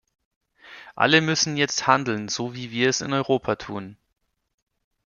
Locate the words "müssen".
1.21-1.57